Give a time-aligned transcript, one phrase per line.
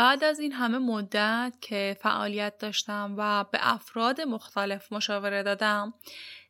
[0.00, 5.94] بعد از این همه مدت که فعالیت داشتم و به افراد مختلف مشاوره دادم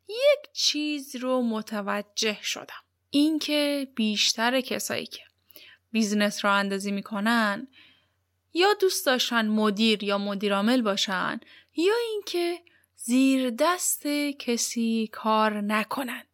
[0.09, 2.83] یک چیز رو متوجه شدم.
[3.11, 5.23] اینکه بیشتر کسایی که
[5.93, 7.69] business راه اندازی می‌کنن
[8.55, 11.41] یا دوست داشتن مدیر یا مدیرعامل باشن
[11.77, 12.59] یا اینکه
[12.97, 14.07] زیر دست
[14.39, 16.25] کسی کار نکنن.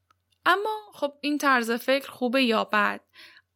[0.47, 3.01] اما خب این طرز فکر خوبه یا بد؟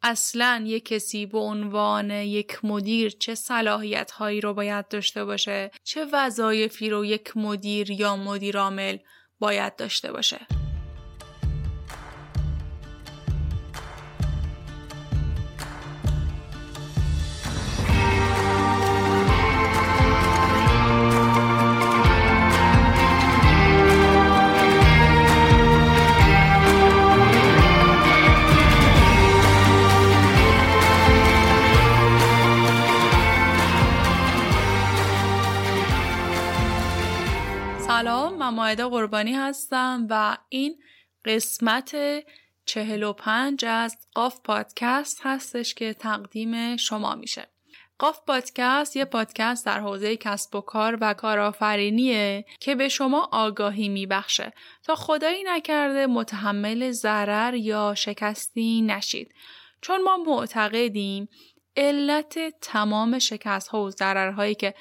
[0.03, 6.07] اصلا یک کسی به عنوان یک مدیر چه صلاحیت هایی رو باید داشته باشه چه
[6.13, 8.97] وظایفی رو یک مدیر یا مدیرعامل
[9.39, 10.60] باید داشته باشه؟
[38.51, 40.79] مایده قربانی هستم و این
[41.25, 41.97] قسمت
[42.65, 47.49] چهل و پنج از قاف پادکست هستش که تقدیم شما میشه.
[47.99, 53.89] قاف پادکست یه پادکست در حوزه کسب و کار و کارآفرینیه که به شما آگاهی
[53.89, 54.53] میبخشه
[54.85, 59.35] تا خدایی نکرده متحمل ضرر یا شکستی نشید.
[59.81, 61.29] چون ما معتقدیم
[61.77, 64.75] علت تمام شکست ها و ضررهایی که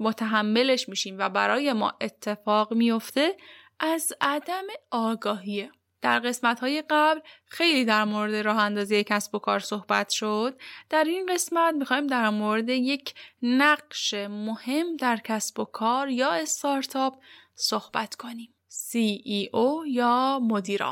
[0.00, 3.36] متحملش میشیم و برای ما اتفاق میفته
[3.80, 5.70] از عدم آگاهیه.
[6.02, 10.60] در قسمت های قبل خیلی در مورد راه اندازی کسب و کار صحبت شد.
[10.90, 17.14] در این قسمت می‌خوایم در مورد یک نقش مهم در کسب و کار یا استارتاپ
[17.54, 18.54] صحبت کنیم.
[18.70, 20.82] CEO یا مدیر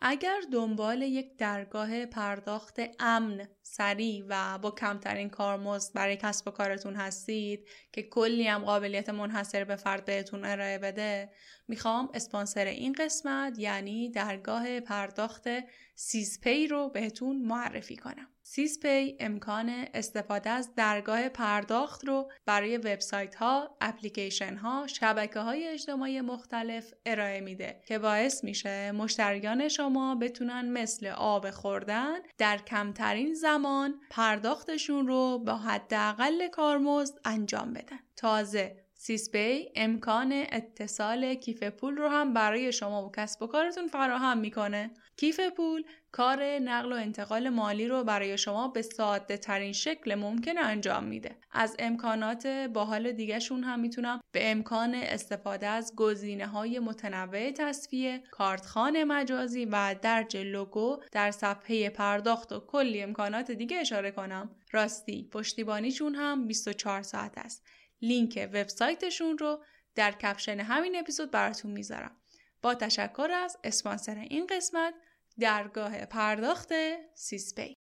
[0.00, 6.94] اگر دنبال یک درگاه پرداخت امن، سریع و با کمترین کارمزد برای کسب و کارتون
[6.94, 11.32] هستید که کلی هم قابلیت منحصر به فرد بهتون ارائه بده
[11.68, 15.48] می‌خوام اسپانسر این قسمت یعنی درگاه پرداخت
[15.94, 18.28] سیزپی رو بهتون معرفی کنم.
[18.50, 26.20] سیزپی امکان استفاده از درگاه پرداخت رو برای وبسایت ها، اپلیکیشن ها، شبکه های اجتماعی
[26.20, 34.00] مختلف ارائه میده که باعث میشه مشتریان شما بتونن مثل آب خوردن در کمترین زمان
[34.10, 37.98] پرداختشون رو با حداقل کارمزد انجام بدن.
[38.16, 44.38] تازه سیزپی امکان اتصال کیف پول رو هم برای شما و کسب و کارتون فراهم
[44.38, 44.90] می‌کنه.
[45.16, 50.58] کیف پول کار نقل و انتقال مالی رو برای شما به ساده ترین شکل ممکن
[50.58, 51.36] انجام میده.
[51.52, 59.04] از امکانات باحال دیگهشون هم می‌تونم به امکان استفاده از گزینه های متنوع تصفیه، کارتخان
[59.04, 64.50] مجازی و درج لوگو در صفحه پرداخت و کلی امکانات دیگه اشاره کنم.
[64.72, 67.66] راستی پشتیبانیشون هم 24 ساعت است.
[68.02, 69.64] لینک وبسایتشون رو
[69.94, 72.16] در caption همین اپیزود براتون می‌ذارم.
[72.62, 74.94] با تشکر از اسپانسر این قسمت
[75.40, 76.68] درگاه پرداخت
[77.14, 77.76] سیزپی.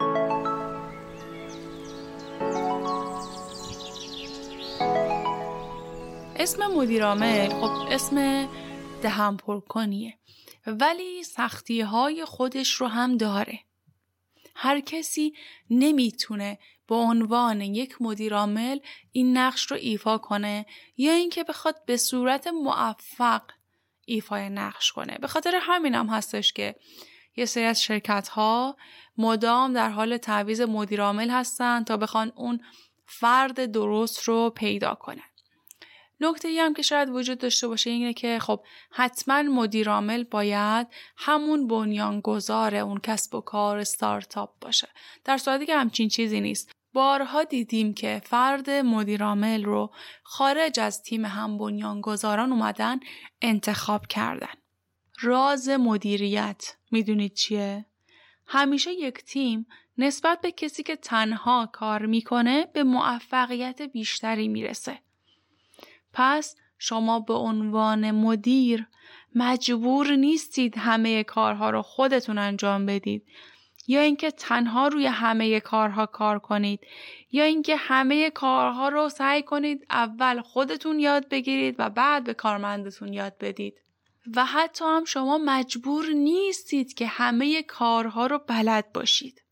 [6.37, 8.49] اسم مدیرعامل خب اسم
[9.03, 9.37] دهن پر
[9.69, 10.19] کنیه
[10.67, 13.61] ولی سختی های خودش رو هم داره.
[14.57, 15.35] هر کسی
[15.71, 18.79] نمی‌تونه به عنوان یک مدیرعامل
[19.13, 20.67] این نقش رو ایفا کنه
[20.97, 23.43] یا اینکه بخواد به صورت موفق
[24.05, 25.19] ایفای نقش کنه.
[25.19, 26.75] به خاطر همینم هم هستش که
[27.37, 28.77] یه سری از شرکت ها
[29.19, 32.61] مدام در حال تعویز مدیرعامل هستن تا بخوان اون
[33.07, 35.23] فرد درست رو پیدا کنن.
[36.21, 40.87] نکته ای هم که شاید وجود داشته باشه اینه که خب حتما مدیرعامل باید
[41.17, 44.89] همون بنیانگذار اون کسب و کار استارتاپ باشه.
[45.25, 46.73] در صورتی که همچین چیزی نیست.
[46.93, 49.91] بارها دیدیم که فرد مدیرعامل رو
[50.23, 53.01] خارج از تیم هم بنیانگذاران اومدن
[53.43, 54.55] انتخاب کردن.
[55.25, 56.77] راز مدیریت.
[56.91, 57.87] می‌دونید چیه؟
[58.47, 59.67] همیشه یک تیم
[59.99, 64.99] نسبت به کسی که تنها کار می‌کنه به موفقیت بیشتری می‌رسه.
[66.13, 68.87] پس شما به عنوان مدیر
[69.35, 73.27] مجبور نیستید همه کارها رو خودتون انجام بدید.
[73.87, 76.81] یا اینکه تنها روی همه کارها کار کنید.
[77.33, 83.13] یا اینکه همه کارها رو سعی کنید اول خودتون یاد بگیرید و بعد به کارمندتون
[83.13, 83.81] یاد بدید.
[84.37, 89.43] و حتی هم شما مجبور نیستید که همه کارها رو بلد باشید.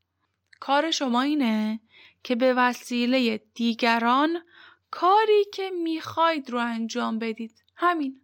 [0.61, 1.81] کار شما اینه
[2.23, 4.39] که به وسیله دیگران
[4.91, 7.65] کاری که می‌خواید رو انجام بدید.
[7.77, 8.21] همین.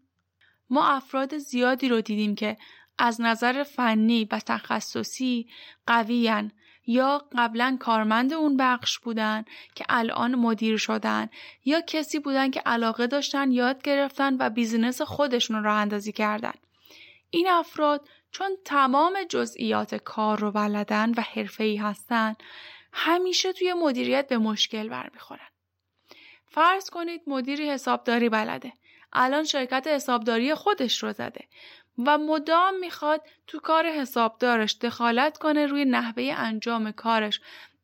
[0.71, 2.57] ما افراد زیادی رو دیدیم که
[2.99, 5.49] از نظر فنی و تخصصی
[5.87, 6.53] قویان
[6.89, 9.45] یا قبلا کارمند اون بخش بودن
[9.75, 11.29] که الان مدیر شدن
[11.65, 16.53] یا کسی بودن که علاقه داشتن یاد گرفتن و بیزینس خودشون راه اندازی کردن.
[17.31, 22.35] این افراد چون تمام جزئیات کار رو بلدن و حرفه‌ای هستن
[22.93, 25.49] همیشه توی مدیریت به مشکل برمیخورن.
[26.47, 28.73] فرض کنید مدیری حسابداری بلده.
[29.13, 31.45] الان شرکت حسابداری خودش رو زده
[32.07, 37.41] و مدام می‌خواد تو کار حسابدارش دخالت کنه روی نحوه انجام کارش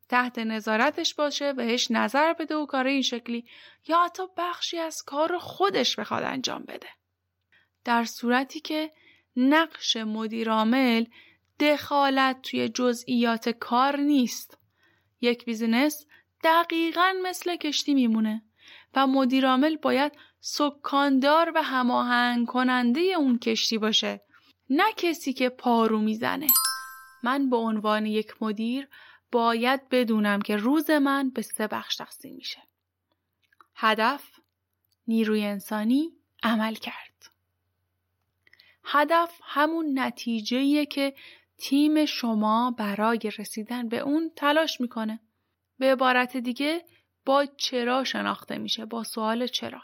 [0.09, 3.45] تحت نظارتش باشه بهش نظر بده و کار این شکلی.
[3.87, 6.87] یا حتی بخشی از کار خودش بخواد انجام بده.
[7.85, 8.91] در صورتی که
[9.35, 11.05] نقش مدیرعامل
[11.59, 14.57] دخالت توی جزئیات کار نیست.
[15.21, 16.05] یک بیزینس
[16.43, 18.41] دقیقا مثل کشتی میمونه.
[18.95, 24.21] و مدیرعامل باید سکاندار و هماهنگ کننده اون کشتی باشه
[24.69, 26.47] نه کسی که پارو می‌زنه.
[27.23, 28.87] من به عنوان یک مدیر
[29.31, 32.59] باید بدونم که روز من به سه بخش تقسیم میشه.
[33.75, 34.23] هدف
[35.07, 36.11] نیروی انسانی
[36.43, 37.31] عمل کرد.
[38.83, 41.13] هدف همون نتیجهیه که
[41.57, 45.19] تیم شما برای رسیدن به اون تلاش می‌کنه.
[45.79, 46.85] به عبارت دیگه
[47.25, 49.81] با چرا شناخته میشه؟ با سوال چرا؟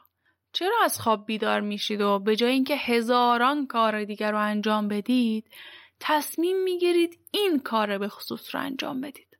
[0.53, 5.51] چرا از خواب بیدار میشید و به جای اینکه هزاران کار دیگر رو انجام بدید
[5.99, 9.37] تصمیم می‌گیرید این کار به خصوص رو انجام بدید؟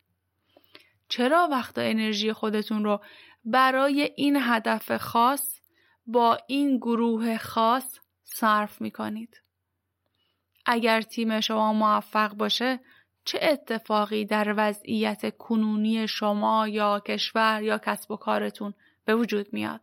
[1.10, 3.02] چرا وقتا انرژی خودتون رو
[3.46, 5.62] برای این هدف خاص
[6.06, 9.42] با این گروه خاص صرف می‌کنید؟
[10.66, 12.80] اگر تیم شما موفق باشه
[13.26, 18.74] چه اتفاقی در وضعیت کنونی شما یا کشور یا کسب و کارتون
[19.06, 19.82] به وجود میاد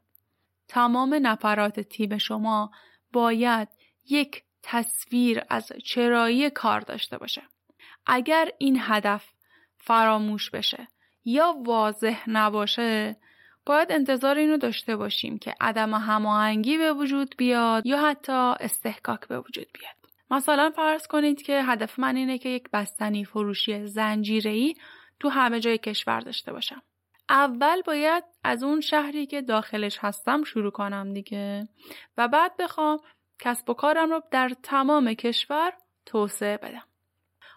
[0.69, 2.71] تمام نفرات تیم شما
[3.13, 3.69] باید
[4.11, 7.43] یک تصویر از چرایی کار داشته باشه.
[8.07, 9.25] اگر این هدف
[9.77, 10.89] فراموش بشه
[11.25, 13.17] یا واضح نباشه
[13.67, 19.39] باید انتظار اینو داشته باشیم که عدم هماهنگی به وجود بیاد یا حتی استحکاک به
[19.39, 19.98] وجود بیاد.
[20.31, 24.75] مثلا فرض کنید که هدف من اینه که یک بستنی فروشی زنجیره‌ای
[25.21, 26.83] تو همه جای کشور داشته باشم.
[27.29, 31.69] اول باید از اون شهری که داخلش هستم شروع کنم دیگه
[32.17, 33.01] و بعد بخوام
[33.39, 35.73] کسب و کارم رو در تمام کشور
[36.07, 36.85] توسعه بدم.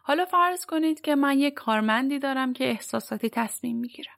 [0.03, 4.11] حالا فرض کنید که من یک کارمندی دارم که احساساتی تصمیم می‌گیره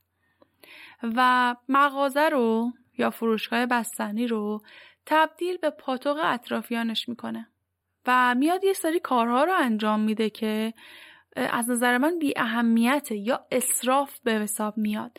[1.04, 4.62] و مغازه رو یا فروشگاه بستنی رو
[5.06, 7.53] تبدیل به پاتوق اطرافیانش می‌کنه
[8.08, 10.74] و میاد یه سری کارها رو انجام میده که
[11.36, 15.18] از نظر من بی اهمیته یا اصراف به حساب میاد.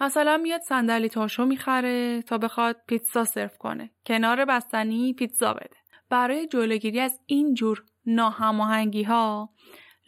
[0.00, 3.90] مثلا میاد صندلی تاشو می‌خره تا بخواد پیتزا سرو کنه.
[4.06, 5.76] کنار بستنی پیتزا بده.
[6.10, 9.50] برای جلوگیری از این جور ناهماهنگی ها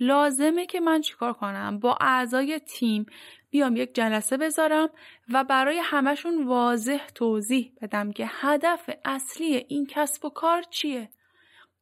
[0.00, 3.06] لازمه که من چیکار کنم؟ با اعضای تیم
[3.50, 4.88] بیام یک جلسه بذارم
[5.32, 11.10] و برای همشون واضح توضیح بدم که هدف اصلی این کسب و کار چیه؟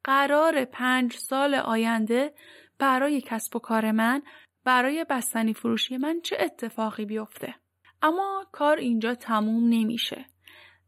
[0.07, 2.35] قرار پنج سال آینده
[2.79, 4.23] برای کسب و کار من
[4.65, 7.55] برای بستنی فروشی من چه اتفاقی بیفته.
[8.03, 10.27] اما کار اینجا تموم نمیشه.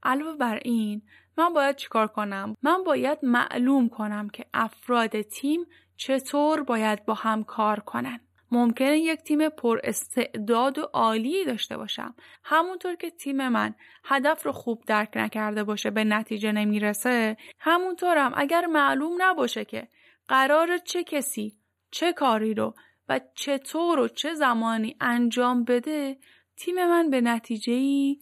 [0.02, 1.02] علاوه بر این
[1.38, 5.66] من باید چیکار کنم؟ من باید معلوم کنم که افراد تیم
[5.96, 8.20] چطور باید با هم کار کنن.
[8.50, 12.14] ممکنه یک تیم پر استعداد و عالی داشته باشم
[12.44, 13.74] همونطور که تیم من
[14.04, 19.88] هدف رو خوب درک نکرده باشه به نتیجه نمی‌رسه همونطورم اگر معلوم نباشه که
[20.28, 21.56] قرار چه کسی
[21.90, 22.74] چه کاری رو
[23.08, 26.18] و چطور و چه زمانی انجام بده
[26.56, 28.18] تیم من به نتیجه ای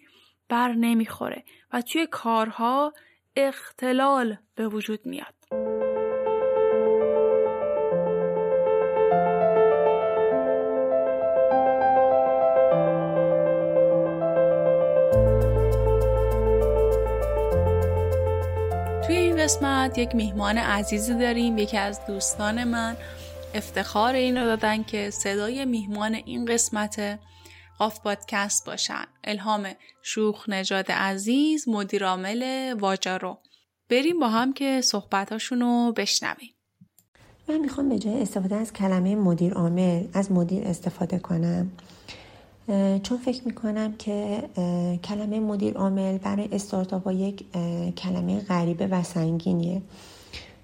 [0.49, 2.93] بر نمی‌خوره و توی کارها
[3.37, 5.36] اختلال به وجود میاد.
[19.47, 22.97] قسمت یک میهمان عزیزی داریم یکی از دوستان من.
[23.55, 27.19] افتخار این رو دادن که صدای میهمان این قسمت
[27.79, 29.05] قاف پادکست باشن.
[29.25, 29.69] الهام
[30.03, 33.39] شوخ نجاد عزیز مدیرعامل واجارو.
[33.91, 36.55] بریم با هم که صحبتاشون رو بشنویم.
[37.49, 41.71] من می‌خوام به جای استفاده از کلمه مدیر عامل از مدیر استفاده کنم.
[43.03, 44.43] چون فکر می‌کنم که
[45.05, 47.45] کلمه مدیر عامل برای استارتاپ یک
[47.95, 49.83] کلمه غریبه و سنگینیه.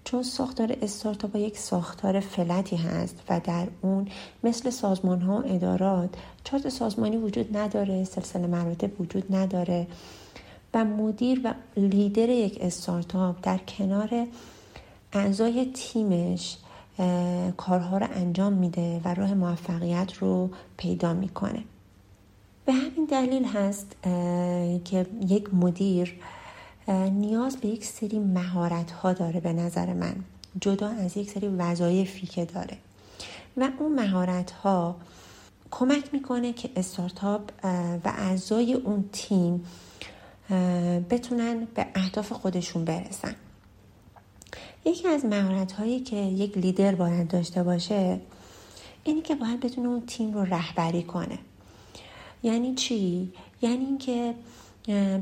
[0.04, 4.08] چون ساختار استارتاپ یک ساختار فلتی هست و در اون
[4.44, 6.10] مثل سازمان ها و ادارات
[6.44, 9.86] چارت سازمانی وجود نداره سلسله مراتب وجود نداره
[10.74, 14.26] و مدیر و لیدر یک استارتاپ در کنار
[15.12, 16.56] اعضای تیمش
[17.56, 21.64] کارها رو انجام میده و راه موفقیت رو پیدا می‌کنه.
[22.64, 23.96] به همین دلیل هست
[24.84, 26.14] که یک مدیر
[27.10, 30.14] نیاز به یک سری مهارت ها داره به نظر من
[30.60, 32.76] جدا از یک سری وظایفی که داره.
[33.56, 34.96] و اون مهارت ها
[35.70, 37.40] کمک می‌کنه که استارتاپ
[38.04, 39.64] و اعضای اون تیم
[41.10, 43.34] بتونن به اهداف خودشون برسن.
[44.84, 48.20] یکی از مهارت هایی که یک لیدر باید داشته باشه
[49.04, 51.38] اینی که باید بتونه اون تیم رو رهبری کنه.
[52.42, 53.32] یعنی چی؟
[53.62, 54.34] یعنی اینکه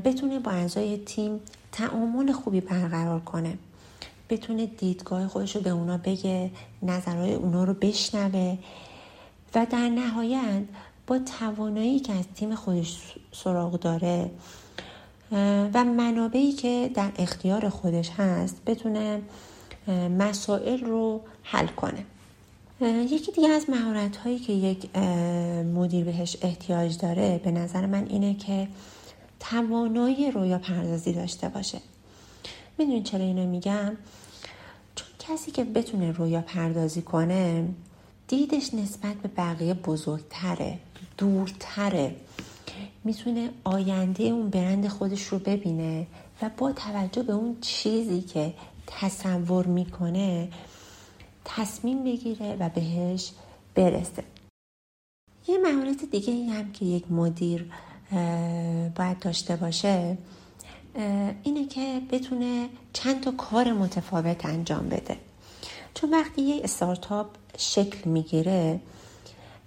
[0.03, 1.39] بتونه با اعضای تیم
[1.71, 3.57] تعامل خوبی برقرار کنه.
[4.29, 6.51] بتونه دیدگاه خودش رو به اونا بگه
[6.83, 8.57] نظرهای اونا رو بشنوه
[9.55, 10.63] و در نهایت
[11.07, 14.31] با توانایی که از تیم خودش سراغ داره
[15.73, 19.21] و منابعی که در اختیار خودش هست بتونه
[20.17, 22.05] مسائل رو حل کنه.
[22.87, 24.95] یکی دیگه از مهارت هایی که یک
[25.65, 28.67] مدیر بهش احتیاج داره به نظر من اینه که
[29.39, 31.79] توانایی رویا پردازی داشته باشه.
[32.77, 33.97] می‌دونید چرا اینو میگم؟
[34.95, 37.67] چون کسی که بتونه رویا پردازی کنه
[38.27, 40.77] دیدش نسبت به بقیه بزرگتره
[41.17, 42.15] دورتره.
[43.03, 46.07] می‌تونه آینده اون برند خودش رو ببینه
[46.41, 48.53] و با توجه به اون چیزی که
[48.87, 50.47] تصور می‌کنه
[51.45, 53.31] تصمیم بگیره و بهش
[53.75, 54.23] برسه.
[55.47, 57.71] یه مهارت دیگه ای هم که یک مدیر
[58.95, 60.17] باید داشته باشه
[61.43, 65.17] اینه که بتونه چند تا کار متفاوت انجام بده.
[65.93, 68.79] چون وقتی یه استارتاپ شکل می‌گیره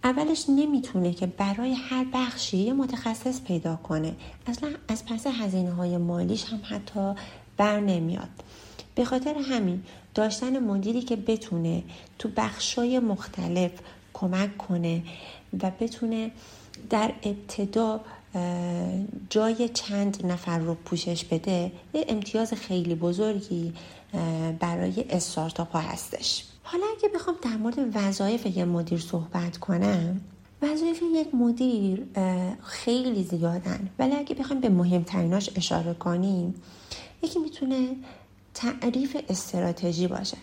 [0.05, 4.15] اولش نمی‌تونه که برای هر بخشی یه متخصص پیدا کنه.
[4.47, 7.15] اصلا از پس هزینه های مالیش هم حتی
[7.57, 8.29] بر نمیاد.
[8.95, 9.83] به خاطر همین
[10.15, 11.83] داشتن مدیری که بتونه
[12.19, 13.71] تو بخشای مختلف
[14.15, 15.03] کمک کنه
[15.63, 16.31] و بتونه
[16.91, 18.01] در ابتدا
[19.31, 23.73] جای چند نفر رو پوشش بده یه امتیاز خیلی بزرگی
[24.61, 26.45] برای استارتاپ ها هستش.
[26.63, 30.21] حالا اگه بخوام در مورد وظایف یه مدیر صحبت کنم
[30.63, 32.03] وظایف یک مدیر
[32.63, 33.89] خیلی زیادن.
[33.99, 36.55] ولی اگه بخوایم به مهمتریناش اشاره کنیم
[37.23, 37.89] یکی می‌تونه
[38.55, 40.37] تعریف استراتژی باشه.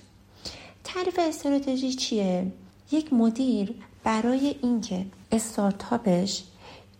[0.83, 2.51] تعریف استراتژی چیه؟
[2.91, 6.43] یک مدیر برای اینکه استارتاپش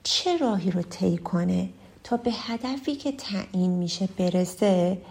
[0.04, 1.70] چه راهی رو طی کنه
[2.04, 5.02] تا به هدفی که تعیین میشه برسه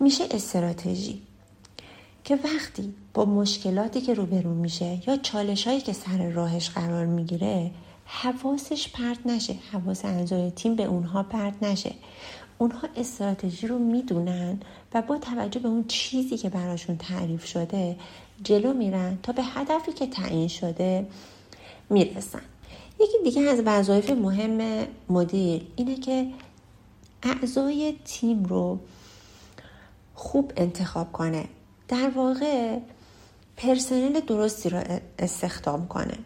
[0.00, 1.22] میشه استراتژی.
[2.24, 7.70] که وقتی با مشکلاتی که روبرو میشه یا چالش هایی که سر راهش قرار می‌گیره
[8.06, 11.94] حواسش پرت نشه حواس اعضای تیم به اونها پرت نشه.
[12.58, 14.60] اونها استراتژی رو می‌دونن
[14.94, 17.96] و با توجه به اون چیزی که براشون تعریف شده
[18.42, 21.06] جلو میرن تا به هدفی که تعیین شده
[21.90, 22.42] می‌رسن.
[23.00, 26.26] یکی دیگه از وظایف مهم مدیر اینه که
[27.22, 28.78] اعضای تیم رو
[30.14, 31.48] خوب انتخاب کنه.
[31.88, 32.78] در واقع
[33.56, 34.82] پرسنل درستی رو
[35.18, 36.18] استخدام کنه.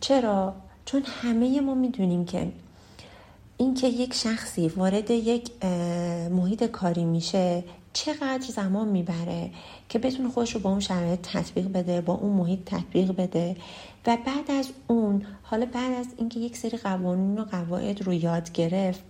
[0.00, 0.54] چرا؟
[0.84, 2.52] چون همه ما می‌دونیم که
[3.58, 5.64] اینکه یک شخصی وارد یک
[6.30, 9.50] محیط کاری میشه چقدر زمان می‌بره
[9.88, 13.56] که بتونه خودش رو با اون شرایط تطبیق بده با اون محیط تطبیق بده
[14.06, 18.52] و بعد از اون حالا بعد از اینکه یک سری قوانین و قواعد رو یاد
[18.52, 19.00] گرفت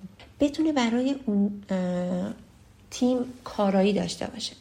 [0.40, 1.62] بتونه برای اون
[2.90, 4.52] تیم کارایی داشته باشه.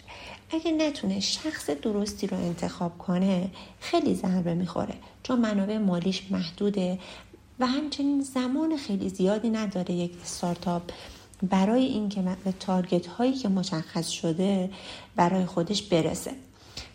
[0.51, 6.99] اگه نتونه شخص درستی رو انتخاب کنه خیلی ضربه می‌خوره چون منابع مالیش محدوده.
[7.59, 10.81] و همچنین زمان خیلی زیادی نداره یک استارتاپ
[11.49, 14.69] برای اینکه به تارگت هایی که مشخص شده
[15.15, 16.31] برای خودش برسه.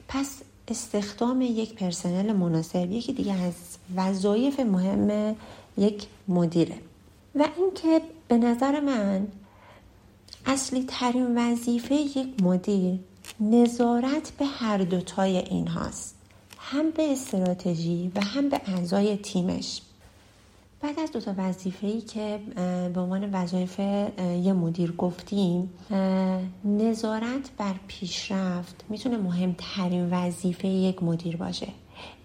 [0.08, 3.54] پس استخدام یک پرسنل مناسب یکی دیگه از
[3.96, 5.36] وظایف مهم
[5.78, 6.78] یک مدیره.
[7.34, 9.26] و اینکه به نظر من
[10.46, 12.98] اصلی ترین وظیفه یک مدیر
[13.40, 16.14] نظارت به هر دوتای این هاست
[16.58, 19.80] هم به استراتژی و هم به اعضای تیمش.
[20.82, 22.40] بعد از دو تا وظیفه ای که
[22.94, 23.78] به عنوان وظایف
[24.18, 25.70] یه مدیر گفتیم
[26.64, 31.68] نظارت بر پیشرفت می‌تونه مهمترین وظیفه یک مدیر باشه.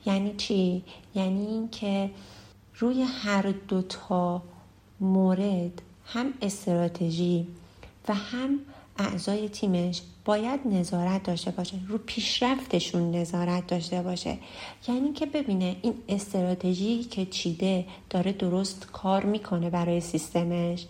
[0.06, 0.84] یعنی چی؟
[1.16, 2.10] یعنی اینکه
[2.76, 4.42] روی هر دو تا
[5.00, 7.48] مورد هم استراتژی
[8.08, 8.60] و هم
[8.98, 11.76] اعضای تیمش باید نظارت داشته باشه.
[11.88, 14.38] رو پیشرفتشون نظارت داشته باشه.
[14.88, 20.86] یعنی که ببینه این استراتژی که چیده داره درست کار می‌کنه برای سیستمش.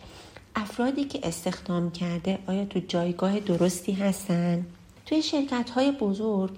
[0.55, 4.65] افرادی که استخدام کرده آیا تو جایگاه درستی هستن؟
[5.05, 6.51] توی شرکت های بزرگ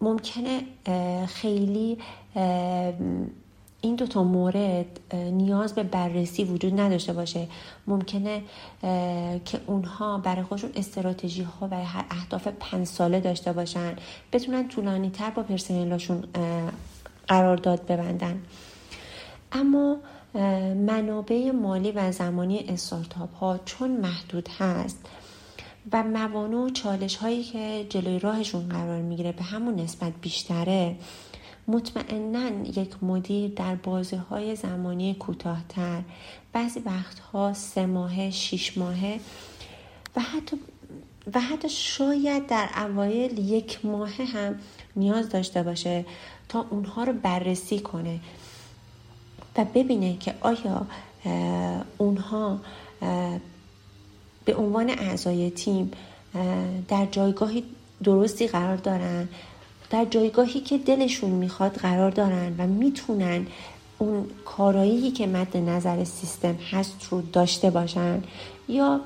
[0.00, 0.60] ممکنه
[1.26, 1.98] خیلی
[3.80, 7.46] این دو تا مورد نیاز به بررسی وجود نداشته باشه.
[7.86, 8.42] ممکنه
[9.44, 11.74] که اونها برای خودشون استراتژی ها و
[12.10, 13.96] اهداف پنج ساله داشته باشن.
[14.32, 16.24] بتونن طولانی تر با پرسنلاشون
[17.28, 18.42] قرارداد ببندن.
[19.52, 19.96] اما
[20.74, 25.06] منابع مالی و زمانی استارتاپ ها چون محدود هست
[25.92, 30.96] و موانع و چالش هایی که جلوی راهشون قرار می‌گیره به همون نسبت بیشتره
[31.68, 32.48] مطمئنا
[32.80, 36.02] یک مدیر در بازه های زمانی کوتاهتر.
[36.52, 39.20] بعضی وقتها سه ماهه شیش ماهه
[40.16, 40.58] و حتی
[41.34, 44.58] و حتی شاید در اوایل یک ماهه هم
[44.96, 46.04] نیاز داشته باشه
[46.48, 48.20] تا اونها رو بررسی کنه
[49.56, 50.86] و ببینه که آیا
[51.98, 52.58] اونها
[54.44, 55.90] به عنوان اعضای تیم
[56.88, 57.64] در جایگاهی
[58.04, 59.28] درستی قرار دارن
[59.90, 63.46] در جایگاهی که دلشون می‌خواد قرار دارن و می‌تونن
[63.98, 68.22] اون کارایی که مد نظر سیستم هست رو داشته باشن
[68.68, 69.00] یا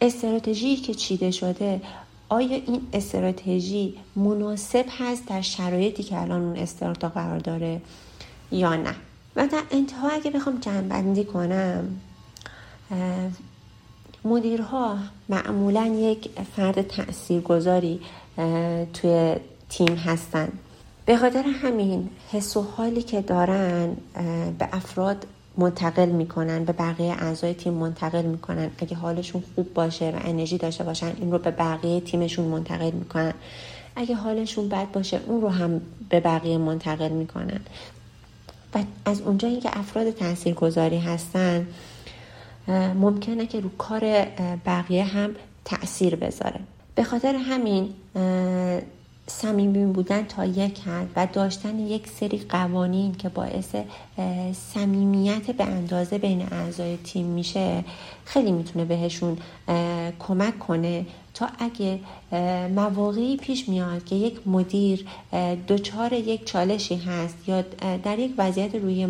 [0.00, 1.80] استراتژی که چیده شده
[2.28, 7.80] آیا این استراتژی مناسب هست در شرایطی که الان اون استارتاپ قرار داره
[8.52, 8.94] یا نه؟
[9.36, 12.00] و در انتها اگه بخوام جنبندی کنم
[14.24, 14.96] مدیرها
[15.28, 18.00] معمولا یک فرد تاثیرگذاری
[18.94, 19.36] توی
[19.76, 20.48] تیم هستن.
[21.06, 23.96] به خاطر همین حس و حالی که دارن
[24.58, 25.26] به افراد
[25.58, 28.70] منتقل می‌کنن به بقیه اعضای تیم منتقل می‌کنن.
[28.78, 33.34] اگه حالشون خوب باشه و انرژی داشته باشن این رو به بقیه تیمشون منتقل می‌کنن.
[33.96, 37.60] اگه حالشون بد باشه اون رو هم به بقیه منتقل می‌کنن.
[38.74, 41.66] و از اونجایی که افراد تاثیرگذاری هستن
[42.94, 44.00] ممکنه که رو کار
[44.66, 45.30] بقیه هم
[45.64, 46.60] تاثیر بذاره.
[46.94, 47.94] به خاطر همین
[49.26, 53.74] صمیمی بودن تا یک حد و داشتن یک سری قوانین که باعث
[54.74, 57.84] صمیمیت به اندازه بین اعضای تیم میشه
[58.24, 59.38] خیلی می‌تونه بهشون
[60.18, 62.00] کمک کنه تا اگه
[62.74, 65.06] مواقعی پیش میاد که یک مدیر
[65.68, 67.64] دچار یک چالشی هست یا
[68.04, 69.06] در یک وضعیت روی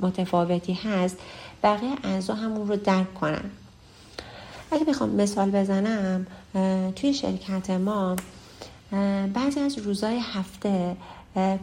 [0.00, 1.16] متفاوتی هست
[1.62, 3.50] بقیه اعضا همون رو درک کنن.
[4.70, 6.26] اگه بخوام مثال بزنم
[6.96, 8.16] توی شرکت ما
[9.34, 10.96] بعضی از روزهای هفته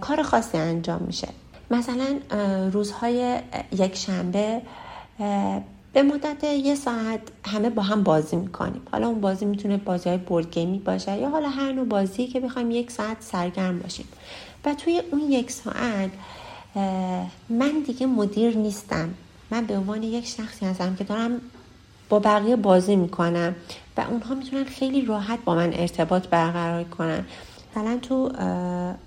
[0.02, 1.28] کار خاصی انجام میشه.
[1.72, 2.20] مثلا
[2.72, 3.40] روزهای
[3.72, 4.62] یک شنبه
[5.94, 8.82] به مدت یه ساعت همه با هم بازی می‌کنیم.
[8.92, 12.40] حالا اون بازی می‌تونه بازی های بورد گیمی باشه یا حالا هر نوع بازی که
[12.40, 14.06] بخوایم یک ساعت سرگرم باشیم.
[14.66, 16.12] و توی اون یک ساعت
[17.50, 19.14] من دیگه مدیر نیستم.
[19.52, 21.42] من به عنوان یک شخصی هستم که دارم
[22.10, 23.56] با بقیه بازی می‌کنم
[23.98, 27.26] و اونها می‌تونن خیلی راحت با من ارتباط برقرار کنن.
[27.72, 28.32] مثلا تو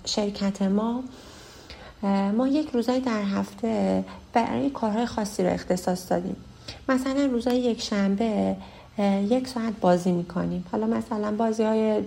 [0.05, 1.03] شرکت ما
[2.37, 6.37] ما یک روزای در هفته برای کارهای خاصی رو اختصاص دادیم.
[6.89, 8.57] مثلا روزای یک شنبه
[9.29, 10.65] یک ساعت بازی می‌کنیم.
[10.73, 12.03] حالا مثلا بازی های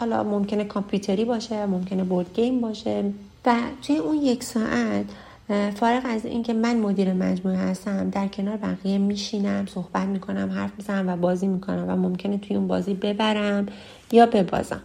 [0.00, 3.12] حالا ممکنه کامپیوتری باشه ممکنه بورد گیم باشه.
[3.46, 5.04] و توی اون یک ساعت
[5.48, 11.08] فارغ از اینکه من مدیر مجموعه هستم در کنار بقیه میشینم صحبت می‌کنم حرف می‌زنم
[11.08, 13.66] و بازی می‌کنم و ممکنه توی اون بازی ببرم
[14.12, 14.82] یا ببازم.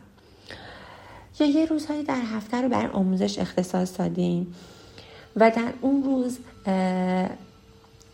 [1.40, 4.56] یا یه روزهایی در هفته رو بر آموزش اختصاص دادیم
[5.36, 6.38] و در اون روز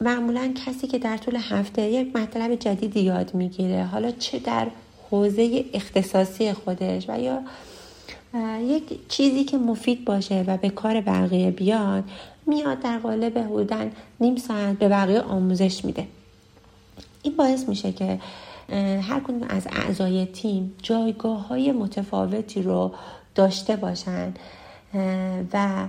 [0.01, 4.67] معمولا کسی که در طول هفته یک مطلب جدیدی یاد می‌گیره حالا چه در
[5.11, 7.41] حوزه اختصاصی خودش و یا
[8.61, 12.03] یک چیزی که مفید باشه و به کار بقیه بیاد
[12.45, 16.07] میاد در قالب حدودن نیم ساعت به بقیه آموزش میده.
[17.23, 18.19] این باعث میشه که
[19.01, 22.91] هر کدوم از اعضای تیم جایگاه های متفاوتی رو
[23.35, 24.33] داشته باشن
[25.53, 25.87] و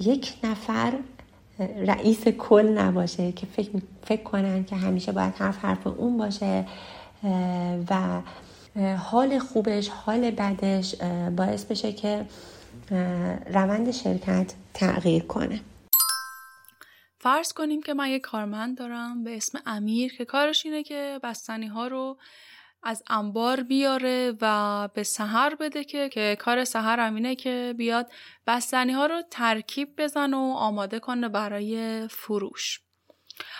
[0.00, 0.92] یک نفر
[1.86, 3.70] رئیس کل نباشه که فکر,
[4.04, 6.64] فکر کنن که همیشه باید حرف حرف اون باشه
[7.90, 8.20] و
[8.98, 10.94] حال خوبش حال بدش
[11.36, 12.26] باعث بشه که
[13.52, 15.60] روند شرکت تغییر کنه.
[17.20, 21.66] فرض کنیم که من یک کارمند دارم به اسم امیر که کارش اینه که بستنی
[21.66, 22.18] ها رو
[22.82, 28.10] از انبار بیاره و به سهر بده که که کار سهر اینه که بیاد
[28.46, 32.80] بستنی ها رو ترکیب بزن و آماده کنه برای فروش.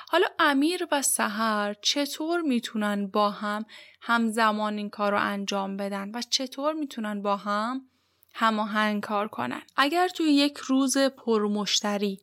[0.09, 3.64] حالا امیر و سهر چطور می‌تونن با هم
[4.01, 7.88] همزمان این کار رو انجام بدن و چطور می‌تونن با هم
[8.35, 12.21] هماهنگ کار کنن اگر توی یک روز پرمشتری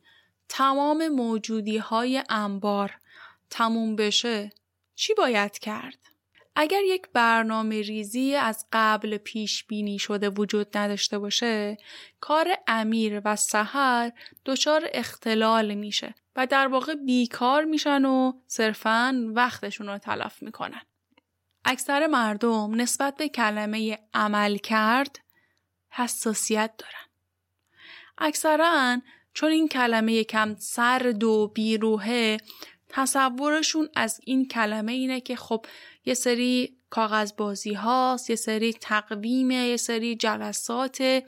[0.48, 2.94] تمام موجودی های انبار
[3.50, 4.52] تموم بشه
[4.94, 5.98] چی باید کرد؟
[6.56, 11.78] اگر یک برنامه ریزی از قبل پیش بینی شده وجود نداشته باشه
[12.20, 14.12] کار امیر و سحر
[14.46, 20.82] دچار اختلال میشه و در واقع بیکار میشن و صرفا وقتشون رو تلف می‌کنن.
[21.64, 25.18] اکثر مردم نسبت به کلمه عمل کرد
[25.90, 27.06] حساسیت دارن.
[28.18, 29.00] اکثرا
[29.34, 32.38] چون این کلمه کم سرد و بیروهه
[32.88, 35.66] تصورشون از این کلمه اینه که خب
[36.04, 41.22] یه سری کاغذ بازی هاست یه سری تقویمه یه سری جلسات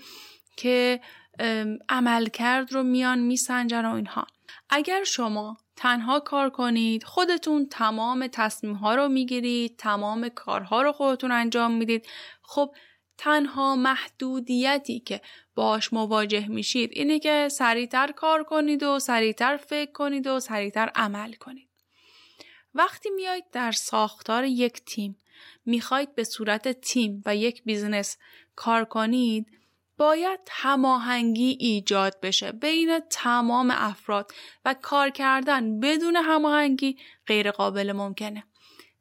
[0.57, 1.01] که
[1.89, 4.27] عملکرد رو میان میسنجن و اینها
[4.71, 11.33] اگر شما تنها کار کنید خودتون تمام تصمیم ها رو می‌گیرید تمام کارها رو خودتون
[11.33, 12.07] انجام می‌دید
[12.43, 12.75] خب
[13.19, 15.21] تنها محدودیتی که
[15.55, 21.33] باش مواجه میشید اینه که سریعتر کار کنید و سریعتر فکر کنید و سریعتر عمل
[21.33, 21.69] کنید.
[22.75, 25.21] وقتی میایید در ساختار یک تیم
[25.67, 28.17] می‌خواید به صورت تیم و یک business
[28.57, 29.58] کار کنید
[29.99, 34.33] باید هماهنگی ایجاد بشه بین تمام افراد
[34.65, 38.45] و کار کردن بدون هماهنگی غیر قابل ممکنه.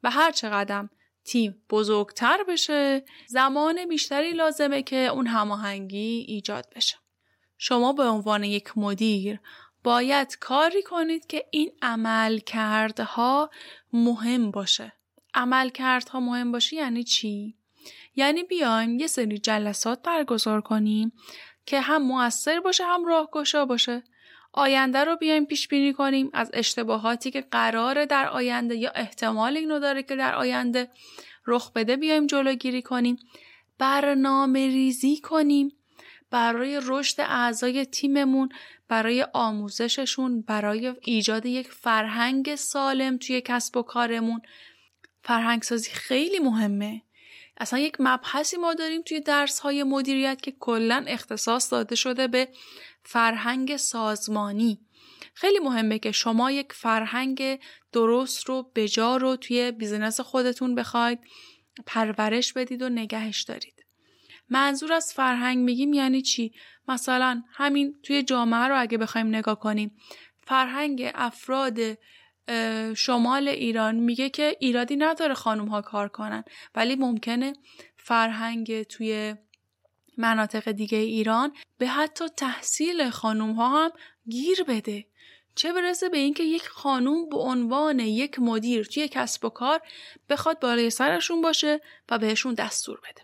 [0.03, 0.87] و هر چقدر
[1.23, 6.95] تیم بزرگتر بشه زمان بیشتری لازمه که اون هماهنگی ایجاد بشه.
[7.57, 9.39] شما به عنوان یک مدیر
[9.83, 13.49] باید کاری کنید که این عمل کردها
[13.93, 14.93] مهم باشه.
[15.33, 17.56] عمل کردها مهم باشه یعنی چی؟
[18.15, 21.11] یعنی بیایم یه سری جلسات برگزار کنیم
[21.65, 24.03] که هم موثر باشه هم راهگشا باشه.
[24.53, 29.79] آینده رو بیایم پیش بینی کنیم از اشتباهاتی که قراره در آینده یا احتمال اینو
[29.79, 30.89] داره که در آینده
[31.47, 33.17] رخ بده بیایم جلوگیری کنیم.
[33.77, 35.71] برنامه ریزی کنیم
[36.31, 38.49] برای رشد اعضای تیممون
[38.87, 44.41] برای آموزششون برای ایجاد یک فرهنگ سالم توی کسب و کارمون.
[45.23, 47.01] فرهنگ سازی خیلی مهمه.
[47.57, 52.47] اصلا یک مبحثی ما داریم توی درس های مدیریت که کلا اختصاص داده شده به
[53.03, 54.79] فرهنگ سازمانی.
[55.33, 57.59] خیلی مهمه که شما یک فرهنگ
[57.91, 61.19] درست رو بجا رو توی business خودتون بخواید
[61.85, 63.85] پرورش بدید و نگهش دارید.
[64.49, 66.53] منظور از فرهنگ میگیم یعنی چی؟
[66.87, 69.97] مثلا همین توی جامعه رو اگه بخوایم نگاه کنیم
[70.41, 71.79] فرهنگ افراد
[72.95, 76.43] شمال ایران میگه که ایرادی نداره خانوم ها کار کنن.
[76.75, 77.53] ولی ممکنه
[77.97, 79.35] فرهنگ توی
[80.17, 83.91] مناطق دیگه ایران به حتی تحصیل خانوم ها هم
[84.29, 85.05] گیر بده.
[85.55, 89.81] چه برسه به اینکه یک خانوم به عنوان یک مدیر توی کسب و کار
[90.29, 93.21] بخواد بالای سرشون باشه و بهشون دستور بده.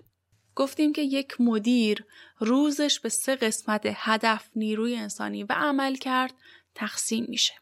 [0.55, 2.05] گفتیم که یک مدیر
[2.39, 6.33] روزش به سه قسمت هدف نیروی انسانی و عمل کرد
[6.75, 7.53] تقسیم میشه.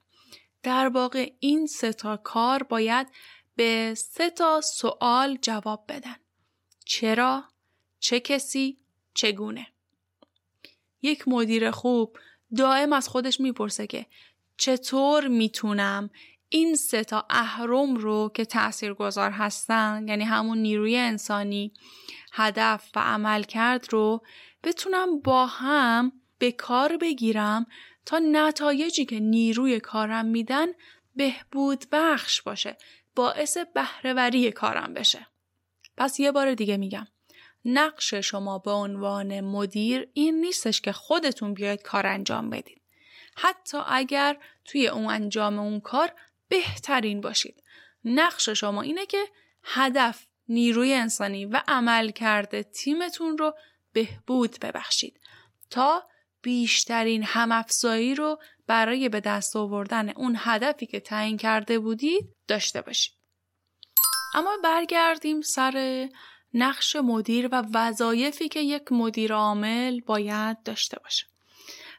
[0.63, 3.08] در واقع این سه تا کار باید
[3.56, 6.15] به سه تا سوال جواب بدن.
[6.86, 7.43] چرا؟
[8.00, 8.78] چه کسی؟
[9.13, 9.67] چگونه؟
[11.02, 12.17] یک مدیر خوب
[12.58, 14.06] دائم از خودش می‌پرسه که
[14.58, 16.10] چطور می‌تونم
[16.50, 21.74] این سه تا اهرم رو که تأثیر گذار هستن یعنی همون نیروی انسانی
[22.34, 24.24] هدف و عمل کرد رو
[24.63, 27.65] بتونم با هم به کار بگیرم
[28.12, 30.67] تا نتایجی که نیروی کارم میدن
[31.15, 32.78] بهبود بخش باشه
[33.15, 35.28] باعث بهرهوری کارم بشه.
[35.97, 37.08] پس یه بار دیگه میگم
[37.65, 42.82] نقش شما به عنوان مدیر این نیستش که خودتون بیاید کار انجام بدید.
[43.36, 46.13] حتی اگر توی اون انجام اون کار
[46.47, 47.63] بهترین باشید.
[48.06, 49.26] نقش شما اینه که
[49.63, 53.56] هدف نیروی انسانی و عمل کرده تیمتون رو
[53.93, 55.19] بهبود ببخشید
[55.69, 56.11] تا
[56.41, 63.13] بیشترین همافزایی رو برای به دست آوردن اون هدفی که تعیین کرده بودید داشته باشید.
[64.34, 66.08] اما برگردیم سر
[66.54, 71.25] نقش مدیر و وظایفی که یک مدیر عامل باید داشته باشه.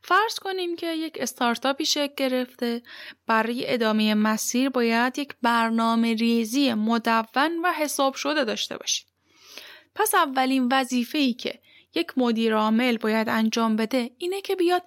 [0.05, 2.83] فرض کنیم که یک استارتاپی شکل گرفته
[3.27, 9.07] برای ادامه مسیر باید یک برنامه ریزی مدون و حساب شده داشته باشید.
[9.95, 11.61] پس اولین وظیفه ای که
[11.95, 14.83] یک مدیر عامل باید انجام بده اینه که بیاد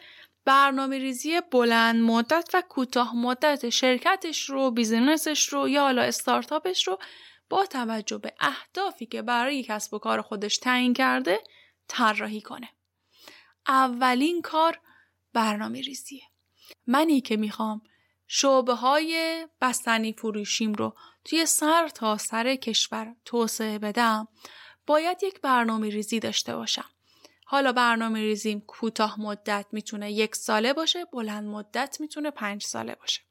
[0.45, 6.99] برنامه ریزی بلند مدت و کوتاه مدت شرکتش رو بیزینسش رو یا حالا استارتاپش رو
[7.49, 11.39] با توجه به اهدافی که برای کسب و کار خودش تعیین کرده
[11.87, 12.69] طراحی کنه.
[13.67, 14.79] اولین کار
[15.33, 16.23] برنامه ریزیه
[16.87, 17.81] منی که می‌خوام
[18.27, 24.27] شعبه های بستنی فروشیم رو توی سر تا سر کشور توسعه بدم
[24.87, 26.94] باید یک برنامه ریزی داشته باشم.
[27.47, 33.21] حالا برنامه ریزیم کوتاه مدت می‌تونه یک ساله باشه بلند مدت می‌تونه پنج ساله باشه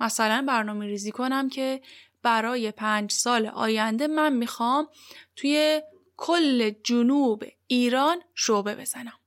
[0.00, 1.82] مثلا برنامه ریزی کنم که
[2.22, 4.88] برای پنج سال آینده من می‌خوام
[5.36, 5.82] توی
[6.16, 9.18] کل جنوب ایران شعبه بزنم.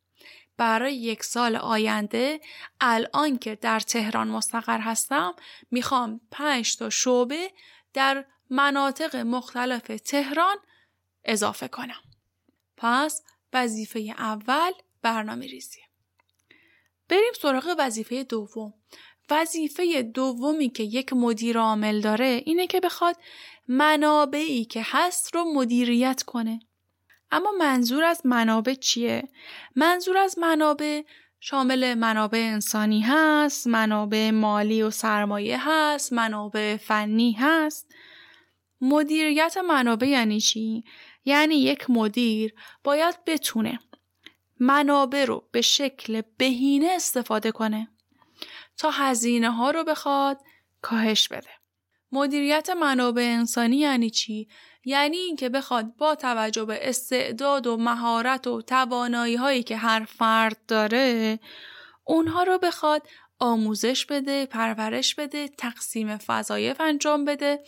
[0.58, 2.42] برای یک سال آینده
[2.82, 5.34] الان که در تهران مستقر هستم
[5.72, 7.52] می‌خوام پنج تا شعبه
[7.94, 10.58] در مناطق مختلف تهران
[11.24, 12.02] اضافه کنم.
[12.78, 15.80] پس وظیفه اول برنامه ریزی.
[17.10, 18.74] بریم سراغ وظیفه دوم.
[19.30, 23.16] وظیفه دومی که یک مدیر عامل داره اینه که بخواد
[23.68, 26.60] منابعی که هست رو مدیریت کنه.
[27.32, 29.30] اما منظور از منابع چیه؟
[29.76, 31.02] منظور از منابع
[31.40, 37.94] شامل منابع انسانی هست، منابع مالی و سرمایه هست، منابع فنی هست.
[38.82, 40.84] مدیریت منابع یعنی چی؟
[41.26, 42.54] یعنی یک مدیر
[42.84, 43.80] باید بتونه
[44.60, 47.88] منابع رو به شکل بهینه استفاده کنه
[48.78, 50.38] تا هزینه ها رو بخواد
[50.82, 51.50] کاهش بده.
[52.12, 54.48] مدیریت منابع انسانی یعنی چی؟
[54.86, 60.58] یعنی اینکه بخواد با توجه به استعداد و مهارت و توانایی هایی که هر فرد
[60.68, 61.40] داره
[62.04, 63.08] اونها رو بخواد
[63.40, 67.60] آموزش بده، پرورش بده، تقسیم فضایف انجام بده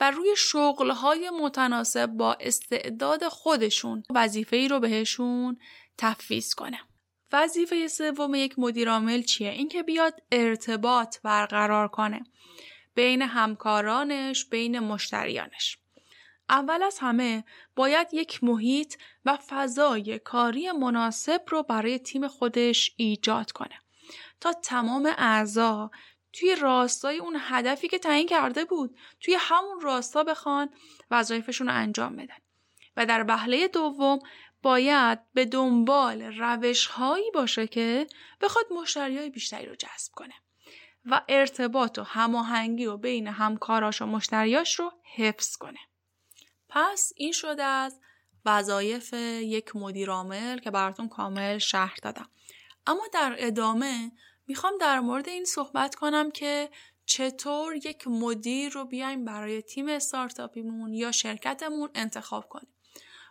[0.00, 5.58] و روی شغلهای متناسب با استعداد خودشون وظیفه ای رو بهشون
[5.98, 6.80] تفویض کنه.
[7.32, 12.24] وظیفه سوم یک مدیر عامل چیه؟ اینکه بیاد ارتباط برقرار کنه
[12.94, 15.78] بین همکارانش، بین مشتریانش.
[16.48, 17.44] اول از همه
[17.76, 23.80] باید یک محیط و فضای کاری مناسب رو برای تیم خودش ایجاد کنه
[24.40, 25.90] تا تمام اعضا
[26.38, 30.68] توی راستای اون هدفی که تعیین کرده بود توی همون راستا بخوان
[31.10, 32.36] وظایفشون رو انجام بدن.
[32.96, 34.18] و در بهله دوم
[34.62, 38.06] باید به دنبال روش هایی باشه که
[38.40, 40.34] بخواد مشتری های بیشتری رو جذب کنه.
[41.04, 45.78] و ارتباط و هماهنگی و بین همکاراش و مشتریاش رو حفظ کنه.
[46.68, 48.00] پس این شده از
[48.44, 52.30] وظایف یک مدیر عامل که براتون کامل شهر دادم.
[52.86, 54.12] اما در ادامه
[54.48, 56.70] می‌خوام در مورد این صحبت کنم که
[57.06, 62.68] چطور یک مدیر رو بیایم برای تیم استارتاپیمون یا شرکتمون انتخاب کنیم.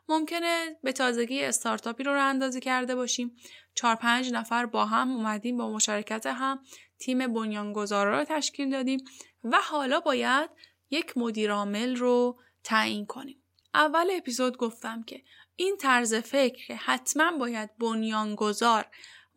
[0.09, 3.35] ممکنه به تازگی استارتاپی رو اندازی کرده باشیم.
[3.73, 6.59] چهار پنج نفر با هم اومدیم با مشارکت هم
[6.99, 8.99] تیم بنیانگذارا رو تشکیل دادیم
[9.43, 10.49] و حالا باید
[10.89, 13.43] یک مدیر عامل رو تعیین کنیم.
[13.73, 15.23] اول اپیزود گفتم که
[15.55, 18.85] این طرز فکر حتما باید بنیانگذار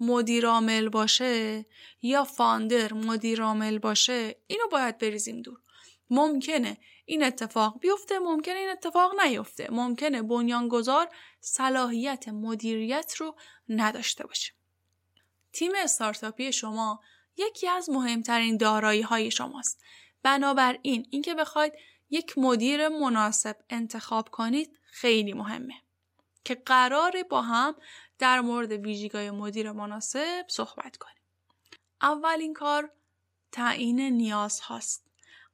[0.01, 1.67] مدیر عامل باشه
[2.03, 5.59] یا فاندر مدیر عامل باشه اینو باید بریزیم دور.
[6.11, 9.69] ممکنه این اتفاق بیفته ممکنه این اتفاق نیفته.
[9.71, 11.09] ممکنه بنیانگذار
[11.41, 13.37] صلاحیت مدیریت رو
[13.69, 14.53] نداشته باشه.
[15.53, 17.01] تیم استارتاپی شما
[17.37, 19.83] یکی از مهمترین دارایی های شماست
[20.23, 21.73] بنابراین اینکه بخواید
[22.11, 25.75] یک مدیر مناسب انتخاب کنید خیلی مهمه
[26.45, 27.75] که قراره با هم
[28.21, 31.23] در مورد ویژگی مدیر مناسب صحبت کنیم.
[32.03, 32.91] اولین کار
[33.53, 35.07] تعیین نیاز هاست.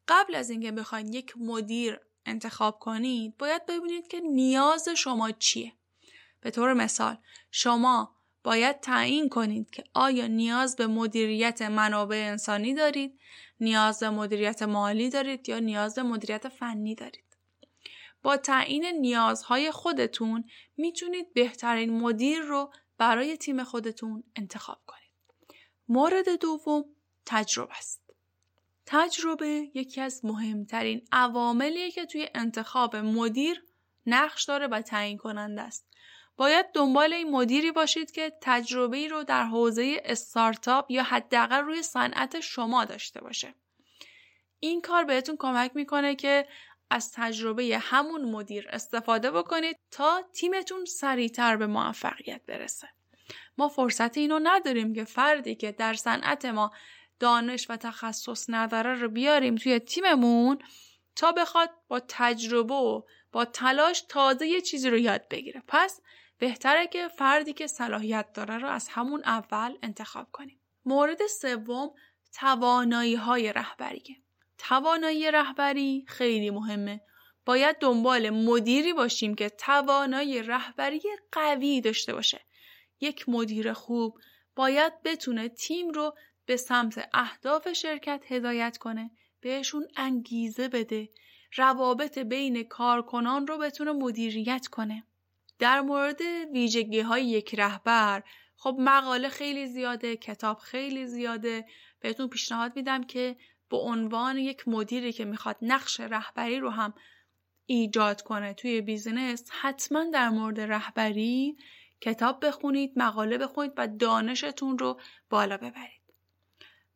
[0.08, 5.72] قبل از اینکه بخواید یک مدیر انتخاب کنید باید ببینید که نیاز شما چیه.
[6.40, 7.16] به طور مثال
[7.50, 13.18] شما باید تعیین کنید که آیا نیاز به مدیریت منابع انسانی دارید
[13.60, 17.25] نیاز به مدیریت مالی دارید یا نیاز به مدیریت فنی دارید.
[18.26, 20.44] با تعیین نیازهای خودتون
[20.76, 25.10] می‌تونید بهترین مدیر رو برای تیم خودتون انتخاب کنید
[25.88, 26.84] مورد دوم
[27.26, 28.10] تجربه است
[28.86, 33.64] تجربه یکی از مهمترین عواملیه که توی انتخاب مدیر
[34.06, 35.86] نقش داره و تعیین کننده است.
[36.36, 41.82] باید دنبال این مدیری باشید که تجربه ای رو در حوزه استارتاپ یا حداقل روی
[41.82, 43.54] صنعت شما داشته باشه.
[44.60, 46.46] این کار بهتون کمک می‌کنه که
[46.90, 52.88] از تجربه همون مدیر استفاده بکنید تا تیمتون سریعتر به موفقیت برسه.
[53.58, 56.72] ما فرصت اینو نداریم که فردی که در صنعت ما
[57.20, 60.58] دانش و تخصص نداره رو بیاریم توی تیممون
[61.16, 65.62] تا بخواد با تجربه و با تلاش تازه یه چیزی رو یاد بگیره.
[65.68, 66.00] پس
[66.38, 70.60] بهتره که فردی که صلاحیت داره رو از همون اول انتخاب کنیم.
[70.84, 71.90] مورد سوم
[72.32, 74.16] توانایی های رهبریه.
[74.58, 77.00] توانایی رهبری خیلی مهمه.
[77.44, 82.40] باید دنبال مدیری باشیم که توانایی رهبری قوی داشته باشه.
[83.00, 84.18] یک مدیر خوب
[84.56, 86.14] باید بتونه تیم رو
[86.46, 91.08] به سمت اهداف شرکت هدایت کنه بهشون انگیزه بده.
[91.56, 95.04] روابط بین کارکنان رو بتونه مدیریت کنه.
[95.58, 96.20] در مورد
[96.52, 98.22] ویژگی های یک رهبر
[98.56, 101.66] خب مقاله خیلی زیاده کتاب خیلی زیاده.
[102.00, 103.36] بهتون پیشنهاد میدم که
[103.70, 106.94] به عنوان یک مدیری که می‌خواد نقش رهبری رو هم
[107.66, 111.56] ایجاد کنه توی بیزینس حتما در مورد رهبری
[112.00, 115.00] کتاب بخونید مقاله بخونید و دانشتون رو
[115.30, 116.02] بالا ببرید.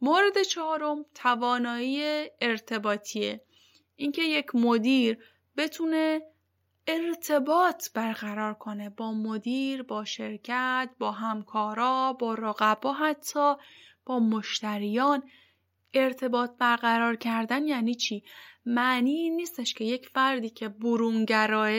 [0.00, 3.40] مورد چهارم توانایی ارتباطیه
[3.96, 5.18] اینکه یک مدیر
[5.56, 6.20] بتونه
[6.86, 13.54] ارتباط برقرار کنه با مدیر با شرکت با همکارا با رقبا حتی
[14.06, 15.22] با مشتریان.
[15.94, 18.22] ارتباط برقرار کردن یعنی چی؟
[18.66, 21.70] معنی این نیستش که یک فردی که برونگراه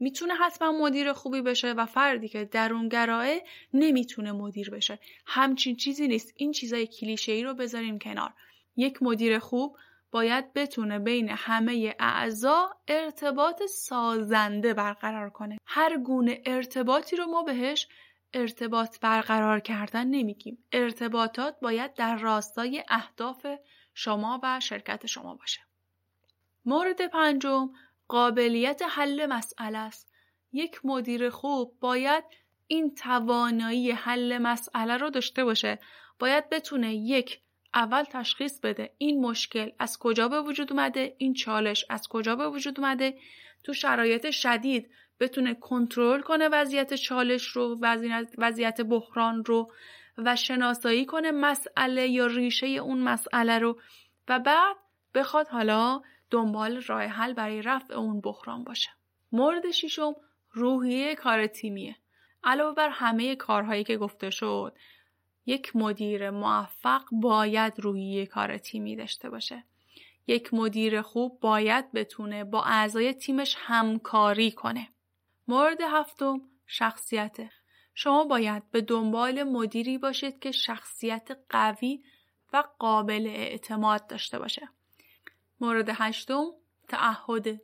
[0.00, 3.26] می‌تونه حتما مدیر خوبی بشه و فردی که درونگراه
[3.74, 4.98] نمی‌تونه مدیر بشه.
[5.26, 6.34] همچین چیزی نیست.
[6.36, 8.32] این چیزای کلیشه ای رو بذاریم کنار.
[8.76, 9.76] یک مدیر خوب
[10.10, 15.58] باید بتونه بین همه اعضا ارتباط سازنده برقرار کنه.
[15.66, 17.88] هر گونه ارتباطی رو ما بهش
[18.36, 20.58] ارتباط برقرار کردن نمیگیم.
[20.72, 23.46] ارتباطات باید در راستای اهداف
[23.94, 25.60] شما و شرکت شما باشه.
[26.64, 27.70] مورد پنجم
[28.08, 30.12] قابلیت حل مسئله است.
[30.52, 32.24] یک مدیر خوب باید
[32.66, 35.78] این توانایی حل مسئله رو داشته باشه.
[36.18, 37.40] باید بتونه یک
[37.74, 42.48] اول تشخیص بده این مشکل از کجا به وجود اومده این چالش از کجا به
[42.48, 43.18] وجود اومده.
[43.64, 47.78] تو شرایط شدید بتونه کنترل کنه وضعیت چالش رو
[48.38, 49.70] وضعیت بحران رو
[50.18, 53.80] و شناسایی کنه مسئله یا ریشه اون مسئله رو
[54.28, 54.76] و بعد
[55.14, 58.88] بخواد حالا دنبال راه حل برای رفع اون بحران باشه.
[59.32, 60.14] مورد ششم
[60.52, 61.96] روحیه کار تیمیه.
[62.44, 64.76] علاوه بر همه کارهایی که گفته شد
[65.46, 69.64] یک مدیر موفق باید روحیه کار تیمی داشته باشه.
[70.26, 74.88] یک مدیر خوب باید بتونه با اعضای تیمش همکاری کنه.
[75.48, 77.36] مورد هفتم شخصیت.
[77.94, 82.04] شما باید به دنبال مدیری باشید که شخصیت قوی
[82.52, 84.68] و قابل اعتماد داشته باشه.
[85.60, 86.44] مورد هشتم
[86.88, 87.60] تعهد.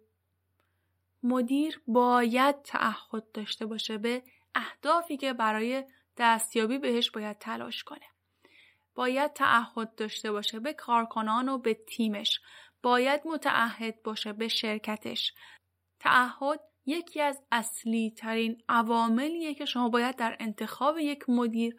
[1.23, 4.23] مدیر باید تعهد داشته باشه به
[4.55, 5.85] اهدافی که برای
[6.17, 8.07] دستیابی بهش باید تلاش کنه.
[8.95, 12.41] باید تعهد داشته باشه به کارکنان و به تیمش.
[12.83, 15.35] باید متعهد باشه به شرکتش.
[16.01, 21.77] تعهد یکی از اصلی ترین عواملیه که شما باید در انتخاب یک مدیر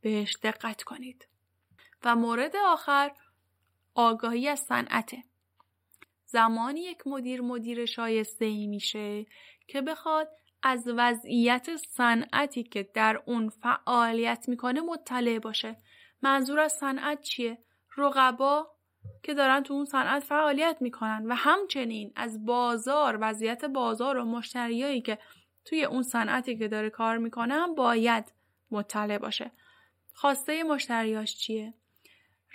[0.00, 1.28] بهش دقت کنید.
[2.04, 3.12] و مورد آخر
[3.94, 5.22] آگاهی از صنعته
[6.26, 9.26] زمانی یک مدیر مدیر شایسته ای میشه
[9.68, 10.28] که بخواد
[10.62, 15.76] از وضعیت صنعتی که در اون فعالیت می‌کنه مطلع باشه.
[16.22, 17.58] منظور از صنعت چیه؟
[17.96, 18.73] رقبا
[19.22, 25.00] که دارن تو اون صنعت فعالیت می‌کنن و همچنین از بازار وضعیت بازار و مشتریایی
[25.00, 25.18] که
[25.64, 28.32] توی اون صنعتی که داره کار می‌کنن باید
[28.70, 29.50] مطلع باشه.
[30.12, 31.74] خواسته مشتریاش چیه؟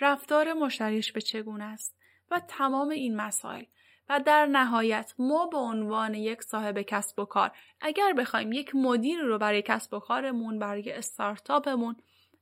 [0.00, 1.96] رفتار مشتریش به چگونه است؟
[2.30, 3.64] و تمام این مسائل.
[4.10, 9.20] و در نهایت ما به عنوان یک صاحب کسب و کار اگر بخوایم یک مدیر
[9.20, 11.96] رو برای کسب و کارمون برای استارتاپمون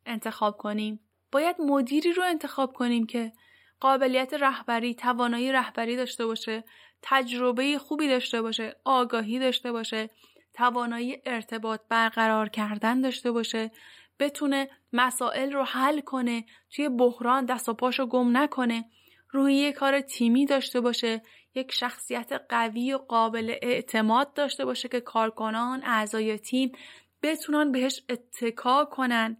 [0.07, 1.01] انتخاب کنیم
[1.33, 3.33] باید مدیری رو انتخاب کنیم که
[3.81, 6.65] قابلیت رهبری توانایی رهبری داشته باشه
[7.03, 10.11] تجربه خوبی داشته باشه آگاهی داشته باشه
[10.55, 13.71] توانایی ارتباط برقرار کردن داشته باشه
[14.19, 18.85] بتونه مسائل رو حل کنه توی بحران دست و پاشو گم نکنه
[19.31, 21.23] روی کار تیمی داشته باشه
[21.55, 26.73] یک شخصیت قوی و قابل اعتماد داشته باشه که کارکنان اعضای تیم
[27.23, 29.37] بتونن بهش اتکا کنن.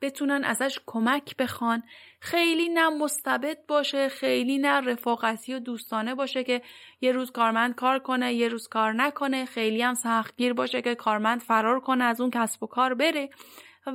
[0.00, 1.82] بتونن ازش کمک بخوان.
[2.20, 6.62] خیلی نه مستبد باشه خیلی نه رفاقتی و دوستانه باشه که
[7.00, 9.44] یه روز کارمند کار کنه یه روز کار نکنه.
[9.44, 13.30] خیلی هم سختگیر باشه که کارمند فرار کنه از اون کسب و کار بره.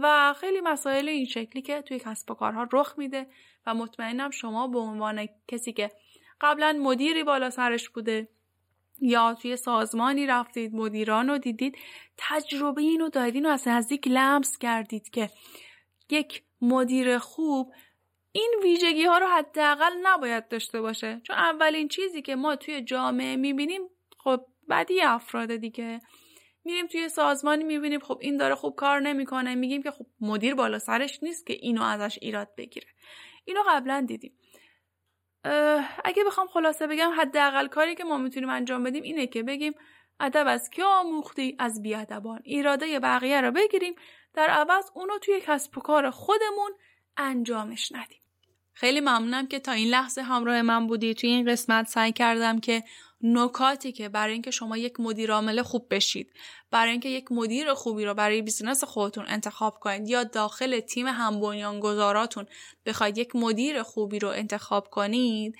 [0.01, 3.27] و خیلی مسائل این شکلی که توی کسب و کارها رخ میده
[3.65, 5.91] و مطمئنم شما به عنوان کسی که
[6.41, 8.27] قبلا مدیری بالا سرش بوده
[9.01, 11.77] یا توی سازمانی رفتید مدیران رو دیدید
[12.17, 15.29] تجربه اینو دارید و از نزدیک لمس کردید که
[16.13, 17.73] یک مدیر خوب
[18.31, 21.21] این ویژگی ها رو حداقل نباید داشته باشه.
[21.23, 23.81] چون اولین چیزی که ما توی جامعه می‌بینیم
[24.17, 25.99] خب بدی افراد دیگه.
[26.63, 29.55] میریم توی سازمانی می‌بینیم خب این داره خوب کار نمی‌کنه.
[29.55, 32.87] میگیم که خب مدیر بالا سرش نیست که اینو ازش ایراد بگیره.
[33.45, 34.37] اینو قبلا دیدیم.
[36.03, 39.73] اگه بخوام خلاصه بگم حداقل کاری که ما می‌تونیم انجام بدیم اینه که بگیم
[40.19, 42.41] ادب از که آموختی؟ از بیادبان.
[42.43, 43.95] ایراده بقیه رو بگیریم.
[44.33, 46.71] در عوض اونو توی کسب و کار خودمون
[47.17, 48.19] انجامش ندیم.
[48.73, 51.13] خیلی ممنونم که تا این لحظه همراه من بودی.
[51.13, 52.83] توی این قسمت سعی کردم که
[53.23, 56.33] نکاتی که برای اینکه شما یک مدیر عامل خوب بشید
[56.71, 61.39] برای اینکه یک مدیر خوبی رو برای بیزینس خودتون انتخاب کنید یا داخل تیم هم
[61.79, 62.45] گذاراتون
[62.85, 65.55] بخواید یک مدیر خوبی رو انتخاب کنید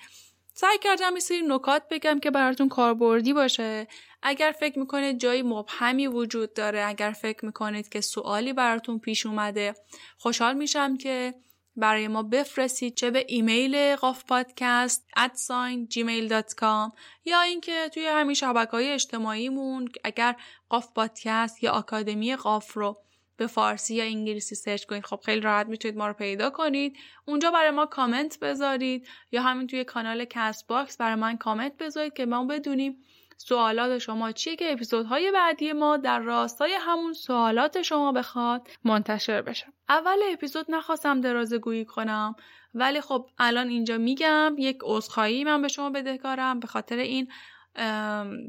[0.54, 3.86] سعی کردم یه سری نکات بگم که براتون کاربردی باشه.
[4.26, 9.74] اگر فکر می‌کنید جایی مبهمی وجود داره اگر فکر می‌کنید که سوالی براتون پیش اومده
[10.18, 11.34] خوشحال میشم که
[11.76, 16.92] برای ما بفرستید چه به ایمیل قاف پادکست at sign gmail.com
[17.24, 20.36] یا اینکه توی همین شبکه های اجتماعیمون اگر
[20.68, 22.98] قاف پادکست یا آکادمی قاف رو
[23.36, 26.96] به فارسی یا انگلیسی search کنید خب خیلی راحت می‌تونید ما رو پیدا کنید.
[27.24, 32.12] اونجا برای ما کامنت بذارید یا همین توی کانال کست باکس برای من کامنت بذارید
[32.12, 33.04] که ما بدونیم
[33.36, 39.66] سوالات شما چیه که اپیزودهای بعدی ما در راستای همون سوالات شما بخواد منتشر بشه؟
[39.88, 42.34] اول اپیزود نخواستم درازه گویی کنم
[42.74, 47.28] ولی خب الان اینجا میگم یک عذرخواهی من به شما بدهکارم به خاطر این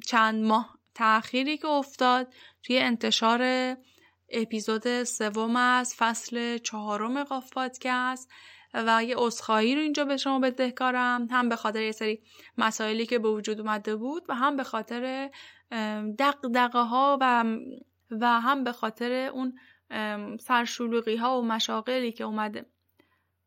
[0.06, 2.28] چند ماه تأخیری که افتاد
[2.64, 3.76] توی انتشار
[4.30, 8.30] اپیزود سوم از فصل چهارم قاف پادکست.
[8.76, 12.22] و یه عذرخواهی رو اینجا به شما بدهکارم هم به خاطر یه سری
[12.58, 15.30] مسائلی که به وجود اومده بود و هم به خاطر
[16.20, 17.46] دقدقه ها و
[18.12, 19.60] و هم به خاطر اون
[20.40, 22.66] سرشلوغی ها و مشاقلی که اومده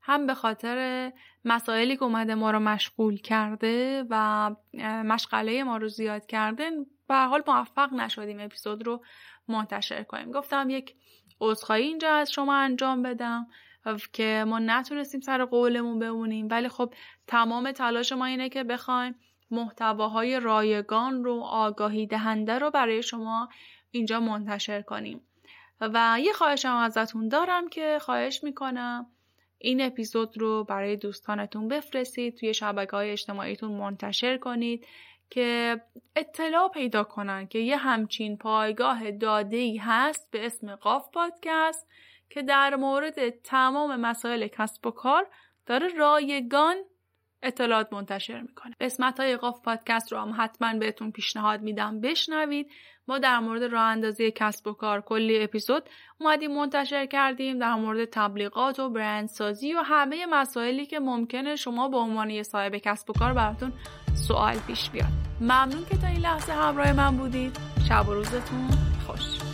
[0.00, 1.12] هم به خاطر
[1.44, 4.50] مسائلی که اومده ما رو مشغول کرده و
[4.84, 6.70] مشغله ما رو زیاد کرده
[7.08, 9.04] به حال موفق نشدیم اپیزود رو
[9.48, 10.30] منتشر کنیم.
[10.30, 10.94] گفتم یک
[11.40, 13.46] عذرخواهی اینجا از شما انجام بدم.
[14.12, 16.48] که ما نتونستیم سر قولمون بمونیم.
[16.50, 16.94] ولی خب
[17.26, 19.14] تمام تلاش ما اینه که بخوایم
[19.50, 23.48] محتواهای رایگان رو آگاهی دهنده رو برای شما
[23.90, 25.20] اینجا منتشر کنیم.
[25.80, 29.06] و یه خواهشم ازتون دارم که خواهش می‌کنم
[29.58, 34.86] این اپیزود رو برای دوستانتون بفرستید توی شبکه های اجتماعیتون منتشر کنید.
[35.30, 35.80] که
[36.16, 41.86] اطلاع پیدا کنن که یه همچین پایگاه داده ای هست به اسم قاف پادکست
[42.30, 45.26] که در مورد تمام مسائل کسب و کار
[45.66, 46.76] داره رایگان
[47.42, 48.74] اطلاعات منتشر می‌کنه.
[48.80, 52.70] قسمت های قاف پادکست رو هم حتما بهتون پیشنهاد میدم بشنوید.
[53.08, 55.82] ما در مورد راه اندازی کسب و کار کلی اپیزود
[56.20, 57.58] اومدیم منتشر کردیم.
[57.58, 62.76] در مورد تبلیغات و برندسازی و همه مسائلی که ممکنه شما به عنوان یه صاحب
[62.76, 63.72] کسب و کار براتون
[64.28, 65.12] سوال پیش بیاد.
[65.40, 67.56] ممنون که تا این لحظه همراه من بودید.
[67.88, 68.68] شب و روزتون
[69.06, 69.47] خوش.